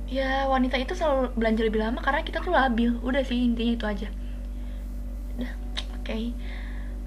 ya 0.05 0.45
wanita 0.45 0.77
itu 0.77 0.93
selalu 0.93 1.33
belanja 1.33 1.65
lebih 1.65 1.81
lama 1.81 1.99
karena 2.03 2.21
kita 2.21 2.43
tuh 2.43 2.53
labil. 2.53 2.99
Udah 3.01 3.23
sih 3.23 3.39
intinya 3.39 3.73
itu 3.73 3.85
aja. 3.87 4.09
Oke. 5.39 5.49
Okay. 6.05 6.23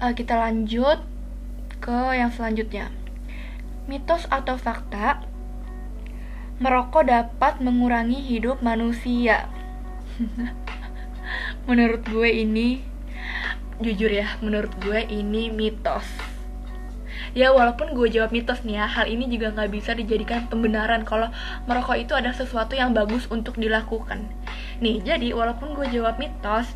uh, 0.03 0.11
kita 0.11 0.35
lanjut 0.35 0.99
ke 1.79 1.97
yang 2.17 2.33
selanjutnya. 2.33 2.91
Mitos 3.87 4.27
atau 4.29 4.59
fakta 4.59 5.23
merokok 6.59 7.07
dapat 7.07 7.63
mengurangi 7.63 8.19
hidup 8.19 8.59
manusia. 8.59 9.47
Menurut 11.67 12.03
gue 12.03 12.27
ini 12.27 12.83
jujur 13.79 14.11
ya 14.11 14.35
menurut 14.43 14.71
gue 14.83 15.07
ini 15.07 15.47
mitos. 15.47 16.03
Ya 17.31 17.53
walaupun 17.53 17.93
gue 17.93 18.09
jawab 18.11 18.35
mitos 18.35 18.65
nih 18.67 18.81
ya 18.81 18.85
hal 18.89 19.07
ini 19.07 19.29
juga 19.31 19.53
nggak 19.55 19.69
bisa 19.71 19.91
dijadikan 19.95 20.49
pembenaran 20.51 21.05
kalau 21.07 21.31
merokok 21.69 21.95
itu 21.99 22.13
ada 22.17 22.35
sesuatu 22.35 22.75
yang 22.75 22.91
bagus 22.91 23.29
untuk 23.31 23.55
dilakukan. 23.55 24.27
Nih 24.83 24.99
jadi 24.99 25.31
walaupun 25.31 25.75
gue 25.75 25.87
jawab 25.91 26.19
mitos 26.19 26.67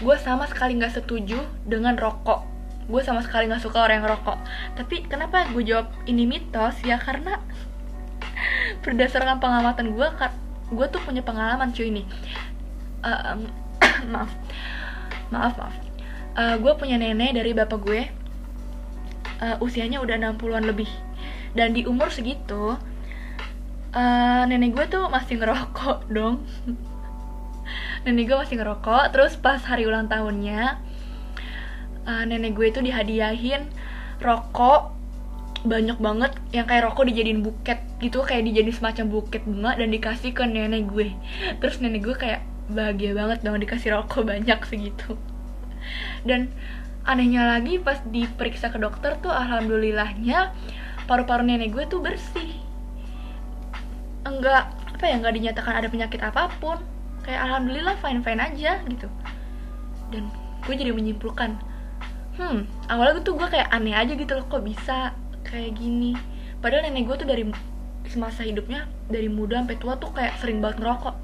gue 0.00 0.16
sama 0.16 0.48
sekali 0.48 0.80
nggak 0.80 0.98
setuju 0.98 1.38
dengan 1.62 1.94
rokok. 1.94 2.42
Gue 2.90 3.06
sama 3.06 3.22
sekali 3.22 3.46
nggak 3.46 3.62
suka 3.62 3.86
orang 3.86 4.02
yang 4.02 4.10
rokok 4.10 4.38
tapi 4.74 5.06
kenapa 5.06 5.46
gue 5.54 5.62
jawab 5.62 5.92
ini 6.10 6.26
mitos? 6.26 6.80
Ya 6.82 6.98
karena 6.98 7.38
berdasarkan 8.82 9.38
pengamatan 9.38 9.94
gue 9.94 10.06
gue 10.70 10.86
tuh 10.90 11.02
punya 11.02 11.22
pengalaman 11.22 11.70
cuy 11.70 11.90
ini 11.92 12.02
uh, 13.04 13.36
um, 13.36 13.40
maaf. 14.10 14.30
Maaf 15.30 15.54
maaf 15.54 15.89
uh, 16.36 16.56
gue 16.58 16.72
punya 16.78 16.96
nenek 17.00 17.34
dari 17.34 17.50
bapak 17.56 17.80
gue. 17.82 18.02
Uh, 19.40 19.56
usianya 19.64 20.04
udah 20.04 20.20
60-an 20.20 20.64
lebih. 20.68 20.90
Dan 21.56 21.72
di 21.74 21.88
umur 21.88 22.12
segitu 22.12 22.76
uh, 23.96 24.42
nenek 24.46 24.76
gue 24.76 24.86
tuh 24.86 25.08
masih 25.08 25.40
ngerokok 25.40 26.06
dong. 26.16 26.44
Nenek 28.04 28.24
gue 28.28 28.36
masih 28.36 28.56
ngerokok. 28.60 29.10
Terus 29.14 29.34
pas 29.40 29.60
hari 29.64 29.88
ulang 29.88 30.06
tahunnya 30.06 30.78
uh, 32.06 32.22
nenek 32.28 32.54
gue 32.54 32.66
itu 32.68 32.80
dihadiahin 32.84 33.66
rokok. 34.20 34.92
Banyak 35.60 36.00
banget 36.00 36.32
yang 36.56 36.64
kayak 36.64 36.88
rokok 36.88 37.04
dijadiin 37.04 37.44
buket 37.44 37.84
gitu 38.00 38.24
kayak 38.24 38.48
dijadiin 38.48 38.72
semacam 38.72 39.12
buket 39.12 39.44
bunga 39.44 39.76
dan 39.76 39.92
dikasih 39.92 40.32
ke 40.32 40.44
nenek 40.48 40.88
gue. 40.88 41.12
Terus 41.60 41.84
nenek 41.84 42.00
gue 42.00 42.16
kayak 42.16 42.40
bahagia 42.70 43.12
banget 43.12 43.42
dong 43.42 43.58
dikasih 43.60 43.98
rokok 43.98 44.24
banyak 44.30 44.56
segitu 44.64 45.18
dan 46.24 46.52
anehnya 47.08 47.48
lagi 47.48 47.80
pas 47.80 47.98
diperiksa 48.04 48.68
ke 48.68 48.78
dokter 48.78 49.16
tuh 49.18 49.32
alhamdulillahnya 49.32 50.52
paru-paru 51.08 51.42
nenek 51.42 51.74
gue 51.74 51.84
tuh 51.88 51.98
bersih. 52.04 52.60
Enggak 54.22 54.70
apa 54.94 55.04
ya 55.08 55.16
enggak 55.16 55.34
dinyatakan 55.34 55.74
ada 55.80 55.88
penyakit 55.88 56.20
apa 56.20 56.52
pun. 56.60 56.78
Kayak 57.24 57.50
alhamdulillah 57.50 57.96
fine 57.98 58.20
fine 58.20 58.40
aja 58.40 58.78
gitu. 58.86 59.08
Dan 60.12 60.28
gue 60.66 60.74
jadi 60.76 60.92
menyimpulkan 60.92 61.56
hmm 62.38 62.62
awalnya 62.88 63.20
tuh 63.26 63.36
gue 63.36 63.48
kayak 63.52 63.68
aneh 63.74 63.92
aja 63.92 64.16
gitu 64.16 64.32
loh 64.38 64.46
kok 64.46 64.62
bisa 64.62 65.16
kayak 65.42 65.74
gini? 65.76 66.14
Padahal 66.60 66.86
nenek 66.86 67.08
gue 67.08 67.16
tuh 67.24 67.28
dari 67.28 67.44
semasa 68.06 68.44
hidupnya 68.44 68.86
dari 69.08 69.26
muda 69.26 69.64
sampai 69.64 69.76
tua 69.80 69.96
tuh 69.96 70.12
kayak 70.12 70.36
sering 70.38 70.60
banget 70.60 70.84
ngerokok. 70.84 71.16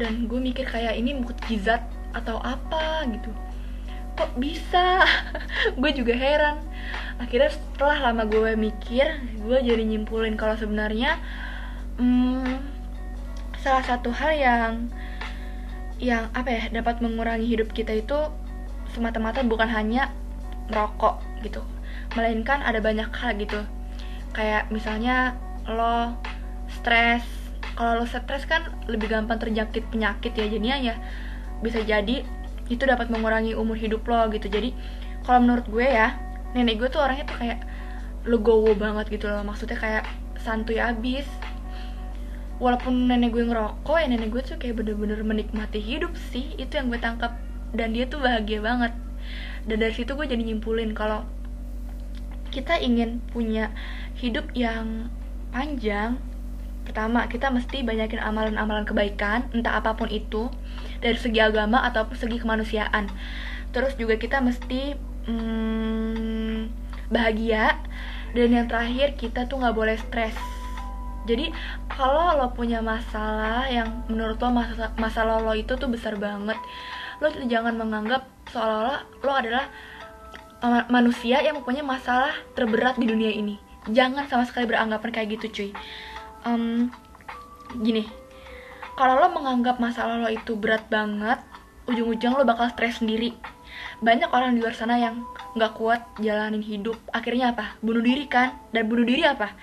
Dan 0.00 0.24
gue 0.26 0.40
mikir 0.40 0.64
kayak 0.64 0.96
ini 0.96 1.14
mukjizat 1.20 1.84
atau 2.12 2.38
apa 2.42 3.06
gitu. 3.08 3.30
Kok 4.18 4.36
bisa? 4.36 5.04
Gue 5.80 5.90
juga 5.94 6.12
heran. 6.14 6.60
Akhirnya 7.20 7.52
setelah 7.52 8.10
lama 8.10 8.24
gue 8.24 8.56
mikir 8.56 9.06
gue 9.44 9.58
jadi 9.60 9.84
nyimpulin 9.84 10.40
kalau 10.40 10.56
sebenarnya 10.56 11.20
hmm, 12.00 12.56
salah 13.60 13.84
satu 13.84 14.08
hal 14.08 14.32
yang 14.32 14.72
yang 16.00 16.32
apa 16.32 16.48
ya 16.48 16.62
dapat 16.72 17.04
mengurangi 17.04 17.44
hidup 17.44 17.76
kita 17.76 17.92
itu 17.92 18.16
semata-mata 18.96 19.44
bukan 19.44 19.68
hanya 19.68 20.08
merokok 20.72 21.20
gitu. 21.44 21.60
Melainkan 22.16 22.64
ada 22.64 22.80
banyak 22.80 23.12
hal 23.12 23.36
gitu. 23.36 23.60
Kayak 24.32 24.72
misalnya 24.72 25.36
lo 25.68 26.16
stres. 26.72 27.22
Kalau 27.76 28.00
lo 28.00 28.04
stres 28.08 28.48
kan 28.48 28.64
lebih 28.88 29.12
gampang 29.12 29.36
terjangkit 29.36 29.92
penyakit 29.92 30.32
ya 30.34 30.48
jadinya 30.48 30.76
ya 30.80 30.96
bisa 31.60 31.84
jadi 31.84 32.24
itu 32.70 32.82
dapat 32.86 33.10
mengurangi 33.10 33.52
umur 33.56 33.76
hidup 33.76 34.06
lo 34.06 34.30
gitu. 34.32 34.46
Jadi 34.46 34.72
kalau 35.26 35.44
menurut 35.44 35.66
gue 35.68 35.84
ya 35.84 36.16
nenek 36.56 36.80
gue 36.80 36.88
tuh 36.90 37.02
orangnya 37.02 37.26
tuh 37.28 37.38
kayak 37.38 37.60
legowo 38.24 38.72
banget 38.76 39.10
gitu 39.12 39.26
loh. 39.28 39.42
Maksudnya 39.44 39.76
kayak 39.76 40.04
santuy 40.40 40.80
abis. 40.80 41.26
Walaupun 42.60 43.08
nenek 43.08 43.32
gue 43.32 43.44
ngerokok 43.44 43.96
ya 44.00 44.06
nenek 44.08 44.28
gue 44.30 44.42
tuh 44.44 44.56
kayak 44.60 44.80
bener-bener 44.80 45.20
menikmati 45.20 45.80
hidup 45.82 46.12
sih. 46.32 46.54
Itu 46.56 46.78
yang 46.78 46.88
gue 46.88 47.00
tangkap. 47.00 47.36
Dan 47.70 47.94
dia 47.94 48.06
tuh 48.06 48.22
bahagia 48.22 48.62
banget. 48.62 48.92
Dan 49.66 49.82
dari 49.82 49.92
situ 49.92 50.16
gue 50.16 50.26
jadi 50.26 50.40
nyimpulin 50.40 50.96
kalau 50.96 51.26
kita 52.50 52.82
ingin 52.82 53.22
punya 53.30 53.70
hidup 54.18 54.50
yang 54.58 55.06
panjang 55.54 56.18
pertama 56.84 57.28
kita 57.30 57.52
mesti 57.54 57.86
banyakin 57.86 58.18
amalan-amalan 58.18 58.82
kebaikan 58.82 59.46
entah 59.54 59.78
apa 59.78 59.94
pun 59.94 60.10
itu 60.10 60.50
dari 60.98 61.16
segi 61.16 61.38
agama 61.38 61.84
ataupun 61.86 62.16
segi 62.16 62.40
kemanusiaan. 62.40 63.06
Terus 63.70 63.94
juga 63.94 64.18
kita 64.18 64.42
mesti 64.42 64.98
hmm, 65.28 66.58
bahagia 67.12 67.78
dan 68.34 68.48
yang 68.50 68.66
terakhir 68.66 69.14
kita 69.14 69.46
tuh 69.46 69.62
nggak 69.62 69.76
boleh 69.76 69.96
stres. 69.98 70.34
Jadi 71.28 71.52
kalau 71.86 72.34
lo 72.40 72.48
punya 72.56 72.80
masalah 72.80 73.68
yang 73.68 74.02
menurut 74.08 74.40
lo 74.40 74.50
masalah, 74.50 74.90
masalah 74.96 75.36
lo 75.38 75.52
itu 75.52 75.76
tuh 75.76 75.86
besar 75.86 76.16
banget 76.16 76.56
lo 77.20 77.28
jangan 77.44 77.76
menganggap 77.76 78.24
seolah-olah 78.48 79.00
lo 79.04 79.32
adalah 79.36 79.64
manusia 80.88 81.44
yang 81.44 81.60
mempunyai 81.60 81.84
masalah 81.84 82.32
terberat 82.56 82.96
di 82.96 83.08
dunia 83.08 83.32
ini. 83.32 83.60
Jangan 83.88 84.28
sama 84.28 84.44
sekali 84.44 84.68
beranggapan 84.68 85.08
kayak 85.12 85.28
gitu 85.36 85.46
cuy 85.52 85.70
um, 86.44 86.88
gini. 87.80 88.06
Kalau 88.98 89.16
lo 89.16 89.32
menganggap 89.32 89.80
masalah 89.80 90.20
lo 90.20 90.28
itu 90.28 90.56
berat 90.58 90.84
banget 90.92 91.40
ujung-ujung 91.88 92.36
lo 92.36 92.44
bakal 92.44 92.68
stres 92.68 93.00
sendiri. 93.00 93.32
Banyak 94.04 94.28
orang 94.32 94.56
di 94.56 94.60
luar 94.60 94.76
sana 94.76 95.00
yang 95.00 95.24
nggak 95.56 95.72
kuat 95.76 96.00
jalanin 96.20 96.60
hidup. 96.60 96.96
Akhirnya 97.10 97.56
apa? 97.56 97.80
Bunuh 97.80 98.04
diri 98.04 98.28
kan? 98.28 98.56
Dan 98.70 98.86
bunuh 98.86 99.04
diri 99.08 99.24
apa? 99.24 99.56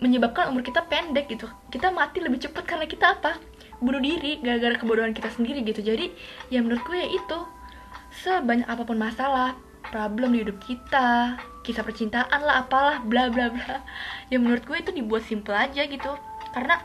Menyebabkan 0.00 0.50
umur 0.54 0.64
kita 0.64 0.86
pendek 0.86 1.28
gitu. 1.28 1.50
Kita 1.68 1.92
mati 1.92 2.24
lebih 2.24 2.40
cepat 2.40 2.64
karena 2.64 2.86
kita 2.88 3.18
apa? 3.18 3.36
Bunuh 3.78 4.00
diri 4.00 4.40
gara-gara 4.40 4.74
kebodohan 4.80 5.12
kita 5.12 5.28
sendiri 5.28 5.60
gitu. 5.66 5.84
Jadi 5.84 6.10
ya 6.48 6.64
menurut 6.64 6.82
gue 6.88 6.96
ya 6.96 7.08
itu. 7.08 7.38
Sebanyak 8.08 8.66
apa 8.66 8.82
pun 8.82 8.98
masalah 8.98 9.54
problem 9.88 10.34
di 10.34 10.44
hidup 10.44 10.58
kita. 10.62 11.38
Kisah 11.62 11.84
percintaan 11.84 12.40
lah 12.40 12.64
apalah 12.64 13.00
bla 13.04 13.28
bla 13.28 13.52
bla. 13.52 13.84
Ya 14.32 14.36
menurut 14.40 14.64
gue 14.64 14.78
itu 14.80 14.90
dibuat 14.92 15.24
simple 15.24 15.54
aja 15.54 15.84
gitu. 15.84 16.12
Karena 16.52 16.80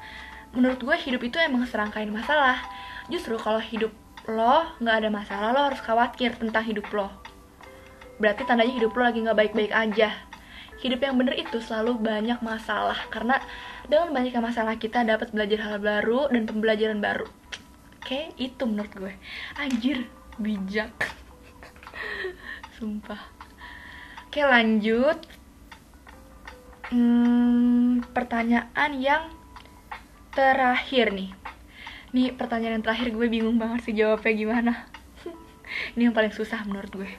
menurut 0.53 0.79
gue 0.79 0.95
hidup 0.95 1.21
itu 1.23 1.37
emang 1.39 1.65
serangkaian 1.65 2.11
masalah. 2.11 2.61
Justru 3.09 3.35
kalau 3.39 3.59
hidup 3.59 3.91
lo 4.29 4.63
nggak 4.79 4.95
ada 5.03 5.09
masalah 5.11 5.49
lo 5.51 5.61
harus 5.71 5.81
khawatir 5.83 6.35
tentang 6.39 6.63
hidup 6.63 6.87
lo. 6.95 7.09
Berarti 8.21 8.47
tandanya 8.47 8.71
hidup 8.71 8.95
lo 8.95 9.03
lagi 9.03 9.19
nggak 9.23 9.37
baik-baik 9.37 9.73
aja. 9.73 10.13
Hidup 10.83 10.99
yang 10.99 11.15
bener 11.15 11.39
itu 11.39 11.63
selalu 11.63 11.95
banyak 11.99 12.39
masalah. 12.43 12.99
Karena 13.07 13.39
dengan 13.87 14.11
banyaknya 14.11 14.41
masalah 14.43 14.75
kita 14.75 15.03
dapat 15.07 15.31
belajar 15.31 15.59
hal 15.63 15.77
baru 15.79 16.27
dan 16.31 16.43
pembelajaran 16.43 16.99
baru. 16.99 17.27
Oke 18.03 18.35
itu 18.35 18.63
menurut 18.67 18.91
gue. 18.91 19.13
Anjir 19.55 20.07
bijak 20.35 21.22
sumpah 22.77 23.21
oke 24.29 24.41
lanjut 24.41 25.19
hmm, 26.93 28.05
pertanyaan 28.13 28.91
yang 28.97 29.23
terakhir 30.33 31.13
nih 31.13 31.31
Ini 32.13 32.37
pertanyaan 32.37 32.77
yang 32.77 32.85
terakhir 32.85 33.09
gue 33.09 33.25
bingung 33.25 33.57
banget 33.57 33.89
sih 33.89 33.93
jawabnya 33.97 34.37
gimana. 34.37 34.73
Ini 35.97 36.05
yang 36.05 36.13
paling 36.13 36.29
susah 36.29 36.61
menurut 36.61 36.93
gue. 36.93 37.09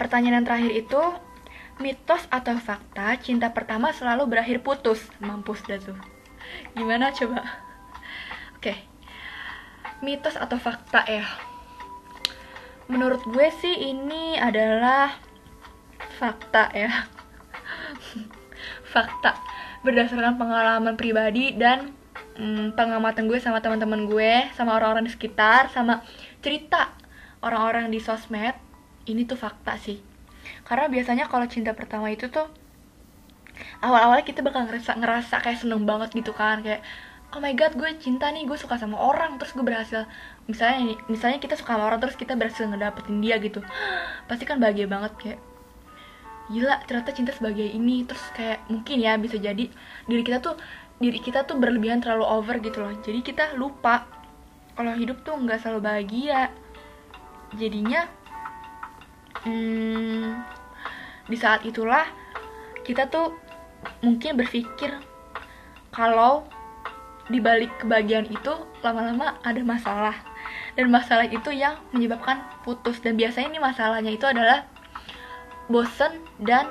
Pertanyaan 0.00 0.40
yang 0.40 0.46
terakhir 0.48 0.72
itu 0.72 1.02
mitos 1.76 2.24
atau 2.32 2.56
fakta 2.56 3.20
cinta 3.20 3.52
pertama 3.52 3.92
selalu 3.92 4.32
berakhir 4.32 4.64
putus. 4.64 5.04
Mampus 5.20 5.60
dah 5.68 5.76
tuh. 5.76 6.00
Gimana 6.72 7.12
coba? 7.12 7.44
Oke. 8.56 8.80
Mitos 10.00 10.40
atau 10.40 10.56
fakta 10.56 11.04
ya? 11.04 11.28
Menurut 12.90 13.22
gue 13.22 13.48
sih 13.62 13.94
ini 13.94 14.34
adalah 14.34 15.14
fakta 16.18 16.74
ya. 16.74 16.90
fakta 18.92 19.38
berdasarkan 19.86 20.34
pengalaman 20.34 20.98
pribadi 20.98 21.54
dan 21.54 21.94
hmm, 22.34 22.74
pengamatan 22.74 23.30
gue 23.30 23.38
sama 23.38 23.62
teman-teman 23.62 24.10
gue, 24.10 24.50
sama 24.58 24.74
orang-orang 24.74 25.06
di 25.06 25.12
sekitar, 25.14 25.70
sama 25.70 26.02
cerita 26.42 26.90
orang-orang 27.46 27.88
di 27.94 28.02
sosmed, 28.02 28.58
ini 29.06 29.22
tuh 29.22 29.38
fakta 29.38 29.78
sih. 29.78 30.02
Karena 30.66 30.90
biasanya 30.90 31.30
kalau 31.30 31.46
cinta 31.46 31.70
pertama 31.72 32.10
itu 32.10 32.26
tuh 32.26 32.50
awal-awalnya 33.86 34.26
kita 34.26 34.42
bakal 34.42 34.66
ngerasa 34.66 34.98
ngerasa 34.98 35.34
kayak 35.40 35.62
seneng 35.62 35.86
banget 35.86 36.10
gitu 36.10 36.34
kan, 36.34 36.60
kayak 36.60 36.82
oh 37.30 37.38
my 37.38 37.54
god 37.54 37.72
gue 37.78 37.86
cinta 38.02 38.26
nih 38.34 38.42
gue 38.42 38.58
suka 38.58 38.74
sama 38.74 38.98
orang 38.98 39.38
terus 39.38 39.54
gue 39.54 39.62
berhasil 39.62 40.02
misalnya 40.50 40.98
misalnya 41.06 41.38
kita 41.38 41.54
suka 41.54 41.78
sama 41.78 41.86
orang 41.86 42.02
terus 42.02 42.18
kita 42.18 42.34
berhasil 42.34 42.66
ngedapetin 42.66 43.22
dia 43.22 43.38
gitu. 43.38 43.62
Pasti 44.28 44.44
kan 44.44 44.58
bahagia 44.58 44.90
banget 44.90 45.12
kayak 45.16 45.40
gila 46.50 46.82
ternyata 46.84 47.10
cinta 47.14 47.32
sebagai 47.32 47.64
ini. 47.64 48.02
Terus 48.02 48.24
kayak 48.34 48.66
mungkin 48.66 48.96
ya 48.98 49.14
bisa 49.16 49.38
jadi 49.38 49.70
diri 50.10 50.22
kita 50.26 50.42
tuh 50.42 50.58
diri 50.98 51.22
kita 51.22 51.46
tuh 51.46 51.56
berlebihan 51.56 52.02
terlalu 52.02 52.26
over 52.26 52.58
gitu 52.58 52.82
loh. 52.82 52.92
Jadi 53.00 53.22
kita 53.22 53.54
lupa 53.54 54.04
kalau 54.74 54.92
hidup 54.98 55.22
tuh 55.22 55.38
nggak 55.38 55.62
selalu 55.62 55.80
bahagia. 55.80 56.50
Jadinya 57.54 58.06
hmm, 59.46 60.26
di 61.30 61.36
saat 61.38 61.62
itulah 61.62 62.06
kita 62.82 63.06
tuh 63.06 63.34
mungkin 64.02 64.36
berpikir 64.36 64.92
kalau 65.94 66.44
di 67.30 67.38
balik 67.38 67.70
kebahagiaan 67.78 68.26
itu 68.26 68.52
lama-lama 68.82 69.38
ada 69.46 69.62
masalah 69.62 70.16
dan 70.74 70.86
masalah 70.90 71.26
itu 71.26 71.50
yang 71.50 71.78
menyebabkan 71.94 72.42
putus. 72.62 73.02
Dan 73.02 73.18
biasanya 73.18 73.56
ini 73.56 73.60
masalahnya 73.62 74.12
itu 74.14 74.26
adalah 74.26 74.66
bosen 75.70 76.22
dan 76.42 76.66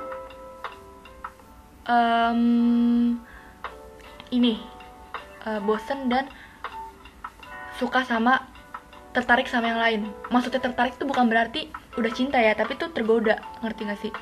um, 1.88 2.42
ini 4.30 4.60
uh, 5.48 5.60
bosen 5.64 6.12
dan 6.12 6.28
suka 7.80 8.04
sama 8.04 8.44
tertarik 9.16 9.48
sama 9.50 9.72
yang 9.72 9.82
lain. 9.82 10.02
Maksudnya 10.30 10.62
tertarik 10.62 11.00
tuh 11.00 11.08
bukan 11.10 11.32
berarti 11.32 11.72
udah 11.98 12.12
cinta 12.14 12.38
ya 12.38 12.54
tapi 12.54 12.78
tuh 12.78 12.92
tergoda. 12.94 13.42
Ngerti 13.64 13.82
gak 13.88 14.00
sih? 14.04 14.14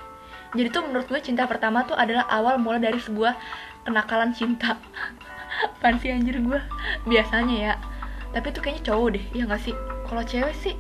Jadi 0.56 0.68
tuh 0.72 0.88
menurut 0.88 1.10
gue 1.12 1.20
cinta 1.20 1.44
pertama 1.44 1.84
tuh 1.84 1.98
adalah 1.98 2.24
awal 2.32 2.56
mulai 2.56 2.80
dari 2.80 3.02
sebuah 3.02 3.36
kenakalan 3.84 4.32
cinta. 4.32 4.80
Fancy 5.82 6.14
anjir 6.14 6.40
gue? 6.40 6.60
Biasanya 7.04 7.56
ya 7.58 7.74
tapi 8.38 8.54
tuh 8.54 8.62
kayaknya 8.62 8.94
cowok 8.94 9.08
deh 9.18 9.26
ya 9.34 9.44
gak 9.50 9.62
sih? 9.66 9.74
Kalau 10.06 10.22
cewek 10.22 10.56
sih 10.62 10.78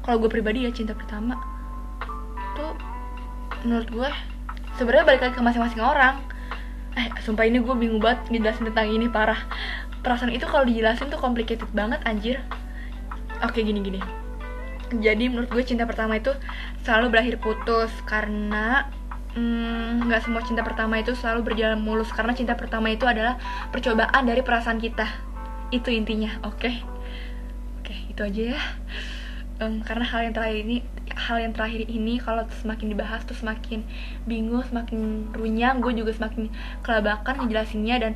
kalau 0.00 0.16
gue 0.22 0.30
pribadi 0.32 0.64
ya 0.64 0.72
cinta 0.72 0.96
pertama. 0.96 1.36
Tuh 2.56 2.72
menurut 3.68 3.88
gue 3.92 4.10
sebenarnya 4.80 5.04
balik 5.04 5.20
lagi 5.28 5.34
ke 5.36 5.42
masing-masing 5.44 5.84
orang. 5.84 6.24
Eh 6.96 7.12
sumpah 7.20 7.44
ini 7.44 7.60
gue 7.60 7.74
bingung 7.76 8.00
banget 8.00 8.24
ngejelasin 8.32 8.72
tentang 8.72 8.88
ini 8.88 9.12
parah. 9.12 9.44
Perasaan 10.00 10.32
itu 10.32 10.48
kalau 10.48 10.64
dijelasin 10.64 11.12
tuh 11.12 11.20
complicated 11.20 11.68
banget 11.76 12.00
anjir. 12.08 12.40
Oke 13.44 13.60
gini 13.60 13.84
gini 13.84 14.00
jadi 14.94 15.26
menurut 15.26 15.50
gue 15.50 15.64
cinta 15.66 15.82
pertama 15.82 16.14
itu 16.14 16.30
selalu 16.86 17.10
berakhir 17.10 17.42
putus 17.42 17.90
karena 18.06 18.86
hmm, 19.34 20.06
nggak 20.06 20.20
hmm, 20.22 20.26
semua 20.30 20.42
cinta 20.46 20.62
pertama 20.62 21.02
itu 21.02 21.12
selalu 21.18 21.52
berjalan 21.52 21.82
mulus. 21.82 22.10
Karena 22.14 22.32
cinta 22.38 22.54
pertama 22.54 22.94
itu 22.94 23.02
adalah 23.02 23.40
percobaan 23.74 24.22
dari 24.22 24.46
perasaan 24.46 24.78
kita 24.78 25.06
itu 25.74 25.88
intinya 25.90 26.38
oke? 26.46 26.58
Okay? 26.62 26.76
oke 27.82 27.90
okay, 27.90 27.98
itu 28.10 28.20
aja 28.22 28.42
ya. 28.54 28.60
Um, 29.56 29.80
karena 29.80 30.04
hal 30.04 30.20
yang 30.28 30.34
terakhir 30.36 30.58
ini 30.68 30.76
hal 31.16 31.40
yang 31.40 31.56
terakhir 31.56 31.88
ini 31.88 32.20
kalau 32.20 32.44
semakin 32.60 32.92
dibahas 32.92 33.24
tuh 33.24 33.32
semakin 33.32 33.88
bingung 34.28 34.60
semakin 34.68 35.32
runyam 35.32 35.80
gue 35.80 35.96
juga 35.96 36.12
semakin 36.12 36.52
kelabakan 36.84 37.40
ngejelasinnya 37.40 37.96
dan 37.96 38.12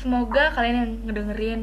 semoga 0.00 0.48
kalian 0.56 0.76
yang 0.80 0.92
ngedengerin 1.04 1.60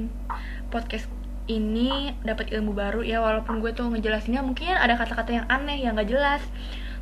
podcast 0.70 1.10
ini 1.50 2.14
dapat 2.22 2.54
ilmu 2.54 2.74
baru 2.74 3.02
ya 3.02 3.22
walaupun 3.22 3.62
gue 3.62 3.74
tuh 3.74 3.90
ngejelasinnya 3.90 4.42
mungkin 4.46 4.78
ada 4.78 4.98
kata-kata 4.98 5.42
yang 5.42 5.48
aneh 5.50 5.78
yang 5.82 5.98
gak 5.98 6.10
jelas. 6.10 6.42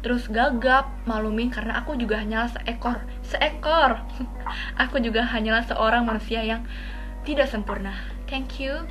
Terus 0.03 0.27
gagap 0.27 0.91
malumin 1.07 1.47
karena 1.47 1.79
aku 1.79 1.95
juga 1.95 2.19
hanyalah 2.19 2.51
seekor 2.51 2.99
seekor. 3.23 4.03
Aku 4.83 4.99
juga 4.99 5.23
hanyalah 5.23 5.63
seorang 5.63 6.03
manusia 6.03 6.43
yang 6.43 6.67
tidak 7.23 7.47
sempurna 7.47 8.12
Thank 8.33 8.59
you. 8.59 8.87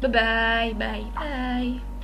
Bye-bye. 0.00 0.74
Bye-bye. 0.76 1.95